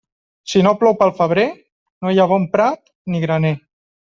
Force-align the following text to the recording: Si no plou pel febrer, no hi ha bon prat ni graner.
Si 0.53 0.61
no 0.67 0.71
plou 0.79 0.95
pel 1.01 1.13
febrer, 1.19 1.43
no 2.07 2.15
hi 2.15 2.19
ha 2.25 2.29
bon 2.35 2.49
prat 2.57 2.83
ni 3.15 3.23
graner. 3.29 3.55